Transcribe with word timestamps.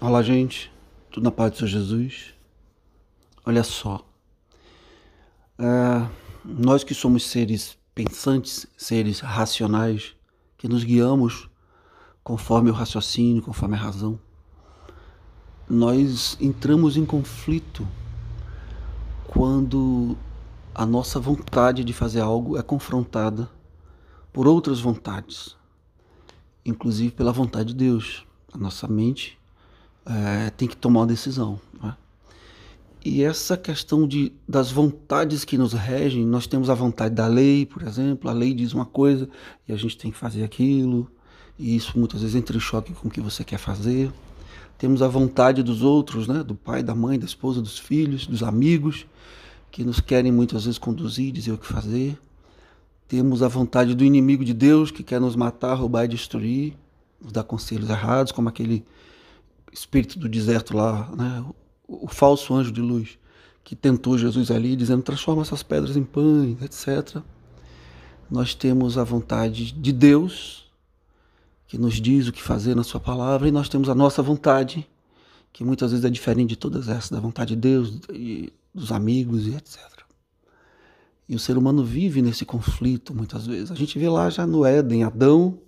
Olá, 0.00 0.22
gente. 0.22 0.72
Tudo 1.10 1.24
na 1.24 1.32
paz 1.32 1.50
do 1.50 1.56
Senhor 1.56 1.70
Jesus? 1.70 2.32
Olha 3.44 3.64
só. 3.64 4.06
É, 5.58 6.08
nós 6.44 6.84
que 6.84 6.94
somos 6.94 7.26
seres 7.26 7.76
pensantes, 7.96 8.64
seres 8.76 9.18
racionais, 9.18 10.14
que 10.56 10.68
nos 10.68 10.84
guiamos 10.84 11.50
conforme 12.22 12.70
o 12.70 12.72
raciocínio, 12.72 13.42
conforme 13.42 13.74
a 13.74 13.80
razão, 13.80 14.20
nós 15.68 16.38
entramos 16.40 16.96
em 16.96 17.04
conflito 17.04 17.84
quando 19.26 20.16
a 20.72 20.86
nossa 20.86 21.18
vontade 21.18 21.82
de 21.82 21.92
fazer 21.92 22.20
algo 22.20 22.56
é 22.56 22.62
confrontada 22.62 23.50
por 24.32 24.46
outras 24.46 24.78
vontades, 24.78 25.56
inclusive 26.64 27.10
pela 27.10 27.32
vontade 27.32 27.70
de 27.70 27.74
Deus. 27.74 28.24
A 28.52 28.56
nossa 28.56 28.86
mente 28.86 29.36
é, 30.08 30.50
tem 30.50 30.66
que 30.66 30.76
tomar 30.76 31.00
uma 31.00 31.06
decisão. 31.06 31.60
Né? 31.82 31.94
E 33.04 33.22
essa 33.22 33.56
questão 33.56 34.08
de, 34.08 34.32
das 34.48 34.70
vontades 34.70 35.44
que 35.44 35.58
nos 35.58 35.72
regem, 35.72 36.24
nós 36.24 36.46
temos 36.46 36.70
a 36.70 36.74
vontade 36.74 37.14
da 37.14 37.26
lei, 37.26 37.66
por 37.66 37.82
exemplo, 37.82 38.30
a 38.30 38.32
lei 38.32 38.54
diz 38.54 38.72
uma 38.72 38.86
coisa 38.86 39.28
e 39.68 39.72
a 39.72 39.76
gente 39.76 39.96
tem 39.96 40.10
que 40.10 40.16
fazer 40.16 40.42
aquilo, 40.42 41.08
e 41.58 41.76
isso 41.76 41.98
muitas 41.98 42.22
vezes 42.22 42.34
entra 42.36 42.56
em 42.56 42.60
choque 42.60 42.92
com 42.92 43.08
o 43.08 43.10
que 43.10 43.20
você 43.20 43.44
quer 43.44 43.58
fazer. 43.58 44.10
Temos 44.78 45.02
a 45.02 45.08
vontade 45.08 45.62
dos 45.62 45.82
outros, 45.82 46.26
né? 46.26 46.42
do 46.42 46.54
pai, 46.54 46.82
da 46.82 46.94
mãe, 46.94 47.18
da 47.18 47.26
esposa, 47.26 47.60
dos 47.60 47.78
filhos, 47.78 48.26
dos 48.26 48.42
amigos, 48.42 49.06
que 49.70 49.84
nos 49.84 50.00
querem 50.00 50.32
muitas 50.32 50.64
vezes 50.64 50.78
conduzir, 50.78 51.32
dizer 51.32 51.52
o 51.52 51.58
que 51.58 51.66
fazer. 51.66 52.18
Temos 53.08 53.42
a 53.42 53.48
vontade 53.48 53.94
do 53.94 54.04
inimigo 54.04 54.44
de 54.44 54.54
Deus, 54.54 54.90
que 54.90 55.02
quer 55.02 55.20
nos 55.20 55.34
matar, 55.34 55.74
roubar 55.74 56.04
e 56.04 56.08
destruir, 56.08 56.74
nos 57.20 57.32
dar 57.32 57.42
conselhos 57.42 57.90
errados, 57.90 58.30
como 58.30 58.48
aquele 58.48 58.84
espírito 59.72 60.18
do 60.18 60.28
deserto 60.28 60.76
lá, 60.76 61.10
né? 61.16 61.44
o, 61.86 62.06
o 62.06 62.08
falso 62.08 62.54
anjo 62.54 62.72
de 62.72 62.80
luz, 62.80 63.18
que 63.64 63.76
tentou 63.76 64.16
Jesus 64.16 64.50
ali, 64.50 64.76
dizendo: 64.76 65.02
transforma 65.02 65.42
essas 65.42 65.62
pedras 65.62 65.96
em 65.96 66.04
pães, 66.04 66.60
etc. 66.62 67.22
Nós 68.30 68.54
temos 68.54 68.98
a 68.98 69.04
vontade 69.04 69.72
de 69.72 69.92
Deus, 69.92 70.70
que 71.66 71.78
nos 71.78 72.00
diz 72.00 72.28
o 72.28 72.32
que 72.32 72.42
fazer 72.42 72.74
na 72.74 72.84
Sua 72.84 73.00
palavra, 73.00 73.48
e 73.48 73.50
nós 73.50 73.68
temos 73.68 73.88
a 73.88 73.94
nossa 73.94 74.22
vontade, 74.22 74.88
que 75.52 75.64
muitas 75.64 75.90
vezes 75.90 76.04
é 76.04 76.10
diferente 76.10 76.50
de 76.50 76.56
todas 76.56 76.88
essas, 76.88 77.10
da 77.10 77.20
vontade 77.20 77.54
de 77.54 77.60
Deus, 77.60 78.00
e 78.12 78.52
dos 78.74 78.92
amigos 78.92 79.46
e 79.46 79.54
etc. 79.54 79.78
E 81.28 81.34
o 81.34 81.38
ser 81.38 81.58
humano 81.58 81.84
vive 81.84 82.22
nesse 82.22 82.44
conflito 82.44 83.14
muitas 83.14 83.46
vezes. 83.46 83.70
A 83.70 83.74
gente 83.74 83.98
vê 83.98 84.08
lá 84.08 84.30
já 84.30 84.46
no 84.46 84.64
Éden, 84.64 85.04
Adão, 85.04 85.58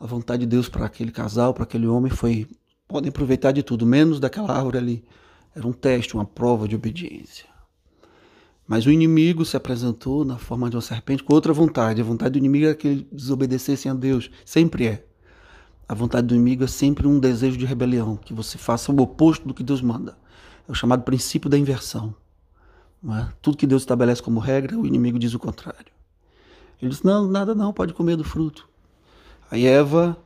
a 0.00 0.06
vontade 0.06 0.40
de 0.40 0.46
Deus 0.46 0.68
para 0.68 0.86
aquele 0.86 1.10
casal, 1.10 1.52
para 1.52 1.64
aquele 1.64 1.86
homem 1.86 2.10
foi 2.10 2.48
podem 2.88 3.10
aproveitar 3.10 3.52
de 3.52 3.62
tudo, 3.62 3.86
menos 3.86 4.18
daquela 4.18 4.50
árvore 4.50 4.78
ali. 4.78 5.04
Era 5.54 5.66
um 5.66 5.72
teste, 5.72 6.14
uma 6.14 6.24
prova 6.24 6.66
de 6.66 6.74
obediência. 6.74 7.46
Mas 8.66 8.86
o 8.86 8.90
inimigo 8.90 9.44
se 9.44 9.56
apresentou 9.56 10.24
na 10.24 10.38
forma 10.38 10.68
de 10.68 10.76
uma 10.76 10.82
serpente 10.82 11.22
com 11.22 11.34
outra 11.34 11.52
vontade. 11.52 12.00
A 12.00 12.04
vontade 12.04 12.32
do 12.32 12.38
inimigo 12.38 12.66
é 12.66 12.74
que 12.74 12.88
eles 12.88 13.06
desobedecessem 13.12 13.90
a 13.90 13.94
Deus. 13.94 14.30
Sempre 14.44 14.86
é. 14.86 15.06
A 15.88 15.94
vontade 15.94 16.26
do 16.26 16.34
inimigo 16.34 16.64
é 16.64 16.66
sempre 16.66 17.06
um 17.06 17.18
desejo 17.18 17.56
de 17.56 17.64
rebelião, 17.64 18.16
que 18.16 18.34
você 18.34 18.58
faça 18.58 18.92
o 18.92 19.00
oposto 19.00 19.48
do 19.48 19.54
que 19.54 19.62
Deus 19.62 19.80
manda. 19.80 20.18
É 20.68 20.72
o 20.72 20.74
chamado 20.74 21.02
princípio 21.02 21.48
da 21.48 21.56
inversão. 21.56 22.14
É? 23.04 23.28
Tudo 23.40 23.56
que 23.56 23.66
Deus 23.66 23.82
estabelece 23.82 24.22
como 24.22 24.40
regra, 24.40 24.76
o 24.76 24.86
inimigo 24.86 25.18
diz 25.18 25.32
o 25.32 25.38
contrário. 25.38 25.92
Ele 26.80 26.90
diz: 26.90 27.02
não, 27.02 27.26
nada 27.26 27.54
não, 27.54 27.72
pode 27.72 27.94
comer 27.94 28.16
do 28.16 28.24
fruto. 28.24 28.68
Aí 29.50 29.64
Eva 29.64 30.16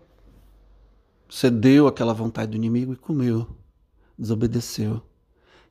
cedeu 1.32 1.86
àquela 1.86 2.12
vontade 2.12 2.50
do 2.50 2.58
inimigo 2.58 2.92
e 2.92 2.96
comeu, 2.96 3.46
desobedeceu. 4.18 5.00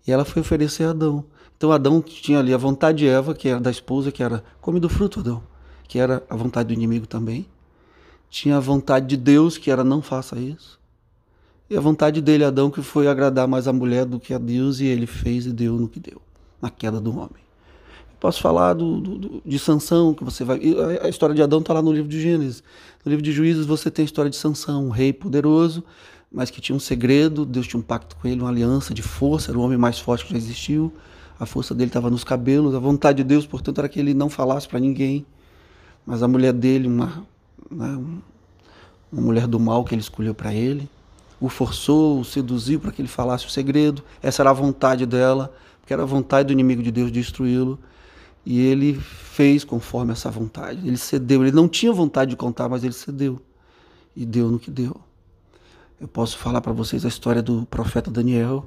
E 0.07 0.11
ela 0.11 0.25
foi 0.25 0.41
oferecer 0.41 0.85
a 0.85 0.89
Adão. 0.89 1.23
Então 1.55 1.71
Adão 1.71 2.01
tinha 2.01 2.39
ali 2.39 2.51
a 2.51 2.57
vontade 2.57 2.97
de 2.97 3.07
Eva, 3.07 3.35
que 3.35 3.47
era 3.47 3.59
da 3.59 3.69
esposa, 3.69 4.11
que 4.11 4.23
era 4.23 4.43
come 4.59 4.79
do 4.79 4.89
fruto, 4.89 5.19
Adão, 5.19 5.43
que 5.87 5.99
era 5.99 6.23
a 6.27 6.35
vontade 6.35 6.69
do 6.69 6.73
inimigo 6.73 7.05
também. 7.05 7.45
Tinha 8.27 8.57
a 8.57 8.59
vontade 8.59 9.05
de 9.05 9.15
Deus, 9.15 9.55
que 9.55 9.69
era 9.69 9.83
não 9.83 10.01
faça 10.01 10.39
isso. 10.39 10.79
E 11.69 11.77
a 11.77 11.79
vontade 11.79 12.21
dele, 12.21 12.43
Adão, 12.43 12.71
que 12.71 12.81
foi 12.81 13.07
agradar 13.07 13.47
mais 13.47 13.67
a 13.67 13.73
mulher 13.73 14.05
do 14.05 14.19
que 14.19 14.33
a 14.33 14.39
Deus, 14.39 14.79
e 14.79 14.85
ele 14.85 15.05
fez 15.05 15.45
e 15.45 15.53
deu 15.53 15.77
no 15.77 15.87
que 15.87 15.99
deu, 15.99 16.19
na 16.59 16.71
queda 16.71 16.99
do 16.99 17.11
homem. 17.11 17.43
Posso 18.21 18.39
falar 18.39 18.75
do, 18.75 19.01
do, 19.01 19.41
de 19.43 19.57
Sansão, 19.57 20.13
que 20.13 20.23
você 20.23 20.43
vai. 20.43 20.59
A 21.01 21.09
história 21.09 21.33
de 21.33 21.41
Adão 21.41 21.59
está 21.59 21.73
lá 21.73 21.81
no 21.81 21.91
livro 21.91 22.07
de 22.07 22.21
Gênesis. 22.21 22.63
No 23.03 23.09
livro 23.09 23.23
de 23.23 23.31
Juízes 23.31 23.65
você 23.65 23.89
tem 23.89 24.03
a 24.03 24.05
história 24.05 24.29
de 24.29 24.37
Sansão, 24.37 24.85
um 24.85 24.89
rei 24.91 25.11
poderoso, 25.11 25.83
mas 26.31 26.51
que 26.51 26.61
tinha 26.61 26.75
um 26.75 26.79
segredo. 26.79 27.43
Deus 27.43 27.65
tinha 27.65 27.79
um 27.79 27.83
pacto 27.83 28.15
com 28.15 28.27
ele, 28.27 28.39
uma 28.39 28.49
aliança 28.51 28.93
de 28.93 29.01
força. 29.01 29.49
Era 29.49 29.57
o 29.57 29.63
homem 29.63 29.75
mais 29.75 29.97
forte 29.97 30.23
que 30.23 30.33
já 30.33 30.37
existiu. 30.37 30.93
A 31.39 31.47
força 31.47 31.73
dele 31.73 31.89
estava 31.89 32.11
nos 32.11 32.23
cabelos. 32.23 32.75
A 32.75 32.79
vontade 32.79 33.17
de 33.17 33.23
Deus, 33.23 33.47
portanto, 33.47 33.79
era 33.79 33.89
que 33.89 33.99
ele 33.99 34.13
não 34.13 34.29
falasse 34.29 34.67
para 34.67 34.79
ninguém. 34.79 35.25
Mas 36.05 36.21
a 36.21 36.27
mulher 36.27 36.53
dele, 36.53 36.87
uma, 36.87 37.25
né, 37.71 37.99
uma 39.11 39.21
mulher 39.23 39.47
do 39.47 39.59
mal 39.59 39.83
que 39.83 39.95
ele 39.95 40.01
escolheu 40.01 40.35
para 40.35 40.53
ele, 40.53 40.87
o 41.39 41.49
forçou, 41.49 42.19
o 42.19 42.23
seduziu 42.23 42.79
para 42.79 42.91
que 42.91 43.01
ele 43.01 43.09
falasse 43.09 43.47
o 43.47 43.49
segredo. 43.49 44.03
Essa 44.21 44.43
era 44.43 44.51
a 44.51 44.53
vontade 44.53 45.07
dela, 45.07 45.51
porque 45.79 45.91
era 45.91 46.03
a 46.03 46.05
vontade 46.05 46.49
do 46.49 46.53
inimigo 46.53 46.83
de 46.83 46.91
Deus 46.91 47.11
destruí-lo. 47.11 47.79
E 48.45 48.59
ele 48.59 48.93
fez 48.95 49.63
conforme 49.63 50.11
essa 50.11 50.29
vontade. 50.31 50.87
Ele 50.87 50.97
cedeu. 50.97 51.43
Ele 51.43 51.51
não 51.51 51.67
tinha 51.67 51.93
vontade 51.93 52.31
de 52.31 52.37
contar, 52.37 52.67
mas 52.67 52.83
ele 52.83 52.93
cedeu. 52.93 53.39
E 54.15 54.25
deu 54.25 54.49
no 54.49 54.59
que 54.59 54.71
deu. 54.71 54.99
Eu 55.99 56.07
posso 56.07 56.37
falar 56.37 56.61
para 56.61 56.73
vocês 56.73 57.05
a 57.05 57.07
história 57.07 57.43
do 57.43 57.63
profeta 57.67 58.09
Daniel, 58.09 58.65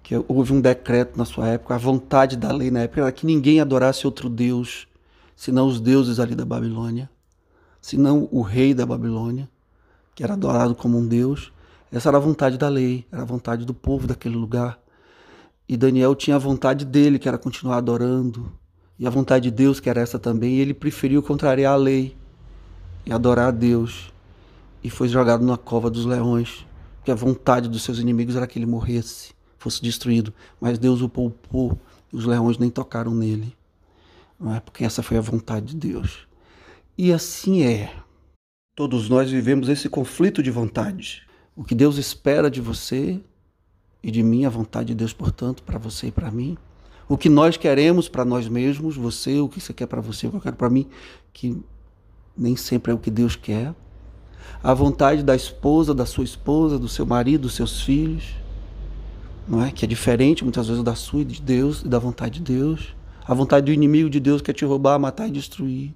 que 0.00 0.14
houve 0.28 0.52
um 0.52 0.60
decreto 0.60 1.18
na 1.18 1.24
sua 1.24 1.48
época, 1.48 1.74
a 1.74 1.78
vontade 1.78 2.36
da 2.36 2.52
lei 2.52 2.70
na 2.70 2.82
época 2.82 3.00
era 3.00 3.10
que 3.10 3.26
ninguém 3.26 3.60
adorasse 3.60 4.06
outro 4.06 4.28
Deus, 4.28 4.86
senão 5.34 5.66
os 5.66 5.80
deuses 5.80 6.20
ali 6.20 6.36
da 6.36 6.44
Babilônia, 6.44 7.10
senão 7.80 8.28
o 8.30 8.42
rei 8.42 8.72
da 8.72 8.86
Babilônia, 8.86 9.48
que 10.14 10.22
era 10.22 10.34
adorado 10.34 10.76
como 10.76 10.96
um 10.96 11.04
Deus. 11.04 11.52
Essa 11.90 12.10
era 12.10 12.18
a 12.18 12.20
vontade 12.20 12.56
da 12.56 12.68
lei, 12.68 13.04
era 13.10 13.22
a 13.22 13.24
vontade 13.26 13.64
do 13.64 13.74
povo 13.74 14.06
daquele 14.06 14.36
lugar. 14.36 14.78
E 15.68 15.76
Daniel 15.76 16.14
tinha 16.14 16.36
a 16.36 16.38
vontade 16.38 16.84
dele, 16.84 17.18
que 17.18 17.26
era 17.26 17.36
continuar 17.36 17.78
adorando, 17.78 18.52
e 18.98 19.06
a 19.06 19.10
vontade 19.10 19.50
de 19.50 19.50
Deus, 19.50 19.78
que 19.78 19.90
era 19.90 20.00
essa 20.00 20.18
também, 20.18 20.56
ele 20.56 20.72
preferiu 20.72 21.22
contrariar 21.22 21.74
a 21.74 21.76
lei 21.76 22.16
e 23.04 23.12
adorar 23.12 23.48
a 23.48 23.50
Deus. 23.50 24.12
E 24.82 24.88
foi 24.88 25.08
jogado 25.08 25.44
na 25.44 25.56
cova 25.56 25.90
dos 25.90 26.06
leões, 26.06 26.66
porque 26.96 27.10
a 27.10 27.14
vontade 27.14 27.68
dos 27.68 27.82
seus 27.82 27.98
inimigos 27.98 28.36
era 28.36 28.46
que 28.46 28.58
ele 28.58 28.66
morresse, 28.66 29.34
fosse 29.58 29.82
destruído. 29.82 30.32
Mas 30.60 30.78
Deus 30.78 31.02
o 31.02 31.08
poupou 31.08 31.78
e 32.12 32.16
os 32.16 32.24
leões 32.24 32.56
nem 32.56 32.70
tocaram 32.70 33.14
nele. 33.14 33.54
Não 34.40 34.54
é? 34.54 34.60
Porque 34.60 34.84
essa 34.84 35.02
foi 35.02 35.18
a 35.18 35.22
vontade 35.22 35.66
de 35.66 35.76
Deus. 35.76 36.26
E 36.96 37.12
assim 37.12 37.62
é. 37.62 37.92
Todos 38.74 39.08
nós 39.08 39.30
vivemos 39.30 39.68
esse 39.68 39.88
conflito 39.88 40.42
de 40.42 40.50
vontade. 40.50 41.26
O 41.54 41.64
que 41.64 41.74
Deus 41.74 41.96
espera 41.96 42.50
de 42.50 42.60
você 42.60 43.20
e 44.02 44.10
de 44.10 44.22
mim, 44.22 44.44
a 44.44 44.50
vontade 44.50 44.88
de 44.88 44.94
Deus, 44.94 45.12
portanto, 45.12 45.62
para 45.62 45.78
você 45.78 46.08
e 46.08 46.12
para 46.12 46.30
mim, 46.30 46.56
o 47.08 47.16
que 47.16 47.28
nós 47.28 47.56
queremos 47.56 48.08
para 48.08 48.24
nós 48.24 48.48
mesmos, 48.48 48.96
você, 48.96 49.38
o 49.38 49.48
que 49.48 49.60
você 49.60 49.72
quer 49.72 49.86
para 49.86 50.00
você, 50.00 50.26
o 50.26 50.30
que 50.30 50.36
eu 50.36 50.40
quero 50.40 50.56
para 50.56 50.68
mim, 50.68 50.88
que 51.32 51.56
nem 52.36 52.56
sempre 52.56 52.90
é 52.90 52.94
o 52.94 52.98
que 52.98 53.10
Deus 53.10 53.36
quer. 53.36 53.74
A 54.62 54.74
vontade 54.74 55.22
da 55.22 55.34
esposa, 55.34 55.94
da 55.94 56.04
sua 56.04 56.24
esposa, 56.24 56.78
do 56.78 56.88
seu 56.88 57.06
marido, 57.06 57.42
dos 57.42 57.54
seus 57.54 57.82
filhos, 57.82 58.34
não 59.46 59.64
é? 59.64 59.70
Que 59.70 59.84
é 59.84 59.88
diferente 59.88 60.42
muitas 60.42 60.66
vezes 60.66 60.82
da 60.82 60.94
sua 60.94 61.22
e 61.22 61.24
de 61.24 61.40
Deus 61.40 61.82
e 61.82 61.88
da 61.88 61.98
vontade 61.98 62.40
de 62.40 62.52
Deus. 62.52 62.94
A 63.24 63.34
vontade 63.34 63.66
do 63.66 63.72
inimigo 63.72 64.10
de 64.10 64.20
Deus 64.20 64.42
que 64.42 64.50
é 64.50 64.54
te 64.54 64.64
roubar, 64.64 64.98
matar 64.98 65.28
e 65.28 65.30
destruir, 65.30 65.94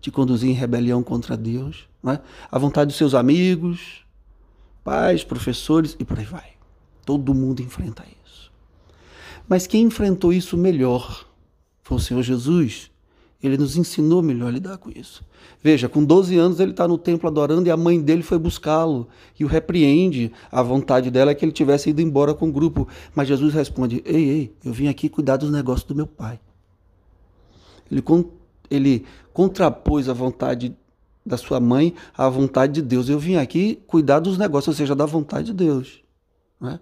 te 0.00 0.10
conduzir 0.10 0.50
em 0.50 0.54
rebelião 0.54 1.02
contra 1.02 1.36
Deus, 1.36 1.88
não 2.02 2.12
é? 2.12 2.20
A 2.50 2.58
vontade 2.58 2.88
dos 2.88 2.96
seus 2.96 3.14
amigos, 3.14 4.04
pais, 4.82 5.24
professores 5.24 5.96
e 5.98 6.04
por 6.04 6.18
aí 6.18 6.24
vai. 6.24 6.52
Todo 7.04 7.34
mundo 7.34 7.62
enfrenta 7.62 8.04
isso. 8.24 8.52
Mas 9.48 9.66
quem 9.66 9.82
enfrentou 9.84 10.32
isso 10.32 10.56
melhor 10.56 11.26
foi 11.82 11.98
o 11.98 12.00
Senhor 12.00 12.22
Jesus. 12.22 12.90
Ele 13.42 13.58
nos 13.58 13.76
ensinou 13.76 14.22
melhor 14.22 14.48
a 14.48 14.50
lidar 14.50 14.78
com 14.78 14.90
isso. 14.90 15.22
Veja, 15.62 15.86
com 15.86 16.02
12 16.02 16.36
anos 16.38 16.60
ele 16.60 16.70
está 16.70 16.88
no 16.88 16.96
templo 16.96 17.28
adorando 17.28 17.68
e 17.68 17.70
a 17.70 17.76
mãe 17.76 18.00
dele 18.00 18.22
foi 18.22 18.38
buscá-lo 18.38 19.06
e 19.38 19.44
o 19.44 19.48
repreende. 19.48 20.32
A 20.50 20.62
vontade 20.62 21.10
dela 21.10 21.30
é 21.30 21.34
que 21.34 21.44
ele 21.44 21.52
tivesse 21.52 21.90
ido 21.90 22.00
embora 22.00 22.32
com 22.32 22.48
o 22.48 22.52
grupo. 22.52 22.88
Mas 23.14 23.28
Jesus 23.28 23.52
responde: 23.52 24.02
Ei, 24.06 24.30
ei, 24.30 24.54
eu 24.64 24.72
vim 24.72 24.88
aqui 24.88 25.10
cuidar 25.10 25.36
dos 25.36 25.50
negócios 25.50 25.86
do 25.86 25.94
meu 25.94 26.06
pai. 26.06 26.40
Ele, 27.90 28.02
ele 28.70 29.04
contrapôs 29.34 30.08
a 30.08 30.14
vontade 30.14 30.74
da 31.24 31.36
sua 31.36 31.60
mãe 31.60 31.94
à 32.16 32.28
vontade 32.30 32.74
de 32.74 32.82
Deus. 32.82 33.10
Eu 33.10 33.18
vim 33.18 33.36
aqui 33.36 33.82
cuidar 33.86 34.20
dos 34.20 34.38
negócios, 34.38 34.68
ou 34.68 34.74
seja, 34.74 34.94
da 34.94 35.04
vontade 35.04 35.48
de 35.48 35.54
Deus. 35.54 36.02
Não 36.58 36.70
é? 36.70 36.80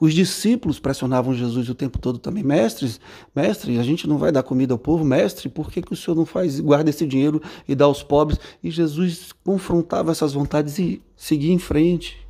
Os 0.00 0.12
discípulos 0.12 0.78
pressionavam 0.78 1.34
Jesus 1.34 1.68
o 1.68 1.74
tempo 1.74 1.98
todo 1.98 2.18
também. 2.18 2.42
Mestres, 2.42 3.00
mestre, 3.34 3.78
a 3.78 3.82
gente 3.82 4.08
não 4.08 4.18
vai 4.18 4.32
dar 4.32 4.42
comida 4.42 4.74
ao 4.74 4.78
povo. 4.78 5.04
Mestre, 5.04 5.48
por 5.48 5.70
que, 5.70 5.82
que 5.82 5.92
o 5.92 5.96
senhor 5.96 6.16
não 6.16 6.26
faz, 6.26 6.60
guarda 6.60 6.90
esse 6.90 7.06
dinheiro 7.06 7.40
e 7.68 7.74
dá 7.74 7.84
aos 7.84 8.02
pobres? 8.02 8.38
E 8.62 8.70
Jesus 8.70 9.30
confrontava 9.44 10.10
essas 10.10 10.32
vontades 10.32 10.78
e 10.78 11.02
seguia 11.16 11.52
em 11.52 11.58
frente. 11.58 12.26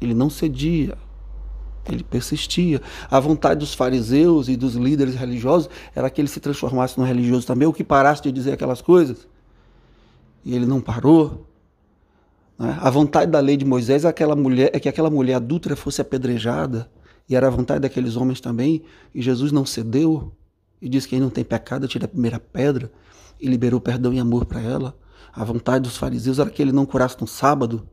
Ele 0.00 0.14
não 0.14 0.30
cedia. 0.30 0.96
Ele 1.88 2.02
persistia. 2.02 2.82
A 3.10 3.20
vontade 3.20 3.60
dos 3.60 3.74
fariseus 3.74 4.48
e 4.48 4.56
dos 4.56 4.74
líderes 4.74 5.14
religiosos 5.14 5.68
era 5.94 6.10
que 6.10 6.20
ele 6.20 6.28
se 6.28 6.40
transformasse 6.40 6.98
no 6.98 7.04
religioso 7.04 7.46
também, 7.46 7.66
ou 7.66 7.72
que 7.72 7.84
parasse 7.84 8.22
de 8.22 8.32
dizer 8.32 8.52
aquelas 8.52 8.82
coisas. 8.82 9.28
E 10.44 10.54
ele 10.54 10.66
não 10.66 10.80
parou. 10.80 11.46
Né? 12.58 12.76
A 12.80 12.90
vontade 12.90 13.30
da 13.30 13.40
lei 13.40 13.56
de 13.56 13.64
Moisés 13.64 14.04
é, 14.04 14.08
aquela 14.08 14.36
mulher, 14.36 14.70
é 14.72 14.80
que 14.80 14.88
aquela 14.88 15.10
mulher 15.10 15.34
adúltera 15.34 15.76
fosse 15.76 16.00
apedrejada. 16.00 16.90
E 17.28 17.34
era 17.34 17.48
a 17.48 17.50
vontade 17.50 17.80
daqueles 17.80 18.16
homens 18.16 18.40
também. 18.40 18.82
E 19.14 19.20
Jesus 19.20 19.52
não 19.52 19.64
cedeu. 19.66 20.32
E 20.80 20.88
disse 20.88 21.08
que 21.08 21.16
quem 21.16 21.20
não 21.20 21.30
tem 21.30 21.44
pecado 21.44 21.88
tira 21.88 22.04
a 22.04 22.08
primeira 22.08 22.38
pedra. 22.38 22.90
E 23.40 23.46
liberou 23.46 23.80
perdão 23.80 24.12
e 24.12 24.18
amor 24.18 24.44
para 24.44 24.60
ela. 24.60 24.96
A 25.32 25.44
vontade 25.44 25.82
dos 25.82 25.96
fariseus 25.96 26.38
era 26.38 26.48
que 26.48 26.62
ele 26.62 26.72
não 26.72 26.86
curasse 26.86 27.16
no 27.20 27.26
sábado. 27.26 27.88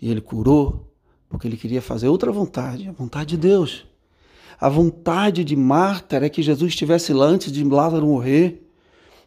E 0.00 0.10
ele 0.10 0.20
curou 0.20 0.88
porque 1.32 1.48
ele 1.48 1.56
queria 1.56 1.80
fazer 1.80 2.08
outra 2.08 2.30
vontade, 2.30 2.86
a 2.86 2.92
vontade 2.92 3.30
de 3.30 3.36
Deus. 3.38 3.86
A 4.60 4.68
vontade 4.68 5.42
de 5.42 5.56
Marta 5.56 6.16
era 6.16 6.28
que 6.28 6.42
Jesus 6.42 6.72
estivesse 6.72 7.12
lá 7.14 7.24
antes 7.24 7.50
de 7.50 7.64
Lázaro 7.64 8.06
morrer. 8.06 8.68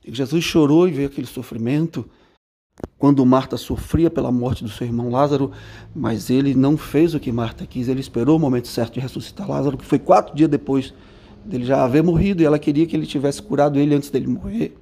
E 0.05 0.13
Jesus 0.13 0.43
chorou 0.43 0.87
e 0.87 0.91
viu 0.91 1.07
aquele 1.07 1.25
sofrimento 1.25 2.07
quando 2.97 3.25
Marta 3.25 3.57
sofria 3.57 4.09
pela 4.09 4.31
morte 4.31 4.63
do 4.63 4.69
seu 4.69 4.87
irmão 4.87 5.09
Lázaro, 5.09 5.51
mas 5.93 6.29
ele 6.29 6.53
não 6.53 6.77
fez 6.77 7.13
o 7.13 7.19
que 7.19 7.31
Marta 7.31 7.65
quis, 7.65 7.87
ele 7.87 7.99
esperou 7.99 8.37
o 8.37 8.39
momento 8.39 8.67
certo 8.67 8.95
de 8.95 8.99
ressuscitar 8.99 9.49
Lázaro, 9.49 9.77
que 9.77 9.85
foi 9.85 9.99
quatro 9.99 10.35
dias 10.35 10.49
depois 10.49 10.93
dele 11.45 11.65
já 11.65 11.83
haver 11.83 12.03
morrido, 12.03 12.41
e 12.41 12.45
ela 12.45 12.57
queria 12.57 12.85
que 12.85 12.95
ele 12.95 13.05
tivesse 13.05 13.41
curado 13.41 13.79
ele 13.79 13.93
antes 13.95 14.09
dele 14.09 14.27
morrer. 14.27 14.75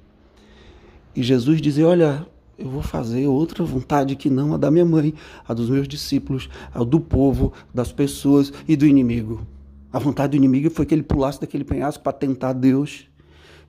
E 1.14 1.22
Jesus 1.22 1.60
dizia: 1.60 1.86
Olha, 1.86 2.26
eu 2.58 2.68
vou 2.68 2.82
fazer 2.82 3.26
outra 3.26 3.62
vontade 3.64 4.16
que 4.16 4.30
não 4.30 4.54
a 4.54 4.56
da 4.56 4.70
minha 4.70 4.84
mãe, 4.84 5.14
a 5.46 5.52
dos 5.52 5.68
meus 5.68 5.86
discípulos, 5.86 6.48
a 6.72 6.82
do 6.82 6.98
povo, 6.98 7.52
das 7.72 7.92
pessoas 7.92 8.52
e 8.66 8.76
do 8.76 8.86
inimigo. 8.86 9.46
A 9.92 9.98
vontade 9.98 10.30
do 10.30 10.36
inimigo 10.36 10.70
foi 10.70 10.86
que 10.86 10.94
ele 10.94 11.02
pulasse 11.02 11.40
daquele 11.40 11.64
penhasco 11.64 12.02
para 12.02 12.12
tentar 12.12 12.52
Deus. 12.52 13.06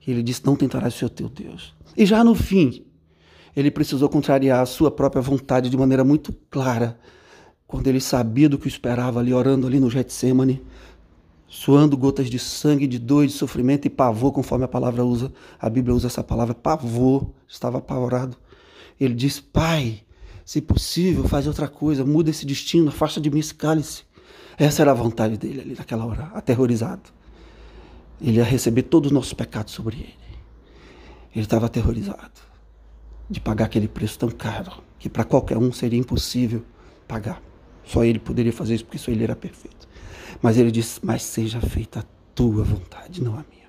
E 0.06 0.10
ele 0.10 0.22
disse: 0.22 0.44
Não 0.44 0.56
tentarás 0.56 1.00
o 1.02 1.08
teu 1.08 1.28
Deus. 1.28 1.74
E 1.96 2.06
já 2.06 2.24
no 2.24 2.34
fim, 2.34 2.85
ele 3.56 3.70
precisou 3.70 4.10
contrariar 4.10 4.60
a 4.60 4.66
sua 4.66 4.90
própria 4.90 5.22
vontade 5.22 5.70
de 5.70 5.76
maneira 5.78 6.04
muito 6.04 6.30
clara, 6.50 6.98
quando 7.66 7.86
ele 7.86 8.00
sabia 8.00 8.50
do 8.50 8.58
que 8.58 8.68
esperava 8.68 9.18
ali, 9.18 9.32
orando 9.32 9.66
ali 9.66 9.80
no 9.80 9.90
Getsemane, 9.90 10.62
suando 11.48 11.96
gotas 11.96 12.28
de 12.28 12.38
sangue, 12.38 12.86
de 12.86 12.98
dor, 12.98 13.26
de 13.26 13.32
sofrimento 13.32 13.86
e 13.86 13.90
pavor, 13.90 14.30
conforme 14.30 14.66
a 14.66 14.68
palavra 14.68 15.02
usa, 15.02 15.32
a 15.58 15.70
Bíblia 15.70 15.94
usa 15.94 16.06
essa 16.06 16.22
palavra, 16.22 16.54
pavor, 16.54 17.30
estava 17.48 17.78
apavorado. 17.78 18.36
Ele 19.00 19.14
diz: 19.14 19.40
Pai, 19.40 20.02
se 20.44 20.60
possível, 20.60 21.24
faz 21.24 21.46
outra 21.46 21.66
coisa, 21.66 22.04
muda 22.04 22.28
esse 22.28 22.44
destino, 22.44 22.90
afasta 22.90 23.20
de 23.20 23.30
mim 23.30 23.38
esse 23.38 23.54
cálice. 23.54 24.04
Essa 24.58 24.82
era 24.82 24.90
a 24.90 24.94
vontade 24.94 25.38
dele 25.38 25.62
ali 25.62 25.74
naquela 25.76 26.04
hora, 26.04 26.30
aterrorizado. 26.34 27.10
Ele 28.20 28.36
ia 28.36 28.44
receber 28.44 28.82
todos 28.82 29.10
os 29.10 29.14
nossos 29.14 29.32
pecados 29.32 29.72
sobre 29.72 29.96
ele. 29.96 30.14
Ele 31.34 31.44
estava 31.44 31.66
aterrorizado 31.66 32.45
de 33.28 33.40
pagar 33.40 33.66
aquele 33.66 33.88
preço 33.88 34.18
tão 34.18 34.30
caro, 34.30 34.82
que 34.98 35.08
para 35.08 35.24
qualquer 35.24 35.58
um 35.58 35.72
seria 35.72 35.98
impossível 35.98 36.62
pagar. 37.06 37.42
Só 37.84 38.04
ele 38.04 38.18
poderia 38.18 38.52
fazer 38.52 38.74
isso, 38.74 38.84
porque 38.84 38.98
só 38.98 39.10
ele 39.10 39.24
era 39.24 39.36
perfeito. 39.36 39.88
Mas 40.42 40.58
ele 40.58 40.70
disse: 40.70 41.00
Mas 41.02 41.22
seja 41.22 41.60
feita 41.60 42.00
a 42.00 42.04
tua 42.34 42.64
vontade, 42.64 43.22
não 43.22 43.32
a 43.34 43.44
minha. 43.50 43.66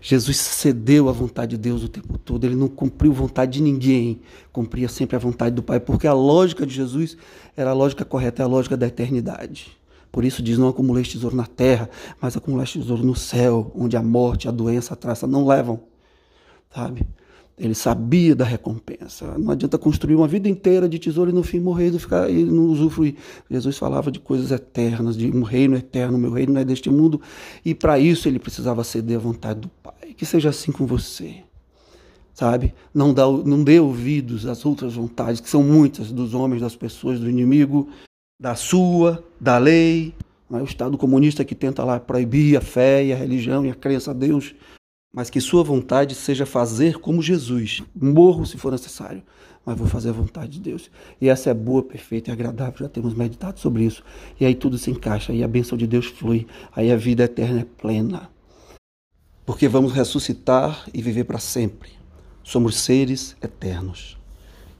Jesus 0.00 0.38
cedeu 0.38 1.08
à 1.08 1.12
vontade 1.12 1.52
de 1.52 1.58
Deus 1.58 1.82
o 1.82 1.88
tempo 1.88 2.16
todo, 2.16 2.44
ele 2.44 2.54
não 2.54 2.68
cumpriu 2.68 3.12
a 3.12 3.14
vontade 3.14 3.52
de 3.52 3.62
ninguém, 3.62 4.20
cumpria 4.50 4.88
sempre 4.88 5.16
a 5.16 5.18
vontade 5.18 5.54
do 5.54 5.62
Pai, 5.62 5.78
porque 5.78 6.06
a 6.06 6.14
lógica 6.14 6.66
de 6.66 6.74
Jesus 6.74 7.18
era 7.54 7.70
a 7.70 7.74
lógica 7.74 8.04
correta, 8.04 8.42
é 8.42 8.44
a 8.44 8.48
lógica 8.48 8.76
da 8.76 8.86
eternidade. 8.86 9.78
Por 10.10 10.24
isso 10.24 10.42
diz: 10.42 10.58
não 10.58 10.68
acumuleis 10.68 11.08
tesouro 11.08 11.36
na 11.36 11.46
terra, 11.46 11.88
mas 12.20 12.36
acumuleis 12.36 12.72
tesouro 12.72 13.04
no 13.04 13.14
céu, 13.14 13.70
onde 13.74 13.96
a 13.96 14.02
morte, 14.02 14.48
a 14.48 14.50
doença, 14.50 14.94
a 14.94 14.96
traça 14.96 15.26
não 15.26 15.46
levam. 15.46 15.80
Sabe? 16.74 17.06
Ele 17.58 17.74
sabia 17.74 18.34
da 18.34 18.44
recompensa. 18.44 19.36
Não 19.36 19.50
adianta 19.52 19.76
construir 19.76 20.14
uma 20.14 20.26
vida 20.26 20.48
inteira 20.48 20.88
de 20.88 20.98
tesouro 20.98 21.30
e 21.30 21.32
no 21.32 21.42
fim 21.42 21.60
morrer 21.60 21.92
e, 22.30 22.44
não 22.44 22.64
usufruir. 22.64 23.16
Jesus 23.50 23.76
falava 23.76 24.10
de 24.10 24.18
coisas 24.18 24.50
eternas, 24.50 25.16
de 25.16 25.30
um 25.30 25.42
reino 25.42 25.76
eterno. 25.76 26.16
Meu 26.16 26.32
reino 26.32 26.54
não 26.54 26.60
é 26.60 26.64
deste 26.64 26.88
mundo. 26.88 27.20
E 27.62 27.74
para 27.74 27.98
isso 27.98 28.28
ele 28.28 28.38
precisava 28.38 28.82
ceder 28.82 29.18
à 29.18 29.20
vontade 29.20 29.60
do 29.60 29.68
Pai. 29.82 30.14
Que 30.16 30.24
seja 30.24 30.48
assim 30.48 30.72
com 30.72 30.86
você. 30.86 31.42
Sabe? 32.32 32.72
Não, 32.94 33.12
dá, 33.12 33.26
não 33.26 33.62
dê 33.62 33.78
ouvidos 33.78 34.46
às 34.46 34.64
outras 34.64 34.94
vontades, 34.94 35.40
que 35.40 35.50
são 35.50 35.62
muitas, 35.62 36.10
dos 36.10 36.32
homens, 36.32 36.62
das 36.62 36.74
pessoas, 36.74 37.20
do 37.20 37.28
inimigo, 37.28 37.90
da 38.40 38.54
sua, 38.54 39.22
da 39.38 39.58
lei. 39.58 40.14
É? 40.50 40.56
O 40.56 40.64
Estado 40.64 40.96
comunista 40.96 41.44
que 41.44 41.54
tenta 41.54 41.84
lá 41.84 42.00
proibir 42.00 42.56
a 42.56 42.60
fé 42.60 43.04
e 43.04 43.12
a 43.12 43.16
religião 43.16 43.64
e 43.66 43.70
a 43.70 43.74
crença 43.74 44.12
a 44.12 44.14
Deus 44.14 44.54
mas 45.12 45.28
que 45.28 45.40
sua 45.40 45.62
vontade 45.62 46.14
seja 46.14 46.46
fazer 46.46 46.98
como 46.98 47.22
Jesus. 47.22 47.82
Morro 47.94 48.46
se 48.46 48.56
for 48.56 48.70
necessário, 48.70 49.22
mas 49.64 49.76
vou 49.76 49.86
fazer 49.86 50.10
a 50.10 50.12
vontade 50.12 50.52
de 50.52 50.60
Deus. 50.60 50.90
E 51.20 51.28
essa 51.28 51.50
é 51.50 51.54
boa, 51.54 51.82
perfeita 51.82 52.30
e 52.30 52.32
agradável, 52.32 52.78
já 52.78 52.88
temos 52.88 53.14
meditado 53.14 53.58
sobre 53.58 53.84
isso. 53.84 54.04
E 54.38 54.44
aí 54.44 54.54
tudo 54.54 54.78
se 54.78 54.90
encaixa, 54.90 55.32
aí 55.32 55.42
a 55.42 55.48
bênção 55.48 55.76
de 55.76 55.86
Deus 55.86 56.06
flui, 56.06 56.46
aí 56.72 56.92
a 56.92 56.96
vida 56.96 57.24
eterna 57.24 57.60
é 57.60 57.64
plena. 57.64 58.30
Porque 59.44 59.66
vamos 59.66 59.92
ressuscitar 59.92 60.88
e 60.94 61.02
viver 61.02 61.24
para 61.24 61.38
sempre. 61.38 61.90
Somos 62.44 62.76
seres 62.76 63.36
eternos. 63.42 64.16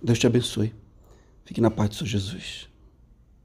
Deus 0.03 0.19
te 0.19 0.27
abençoe. 0.27 0.73
Fique 1.45 1.61
na 1.61 1.71
paz 1.71 1.91
de 1.91 1.97
Senhor 1.97 2.09
Jesus. 2.09 2.70